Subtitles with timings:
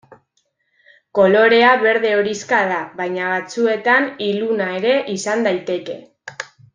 [1.19, 5.99] Kolorea berde-horixka da, baina batzuetan iluna ere izan daiteke.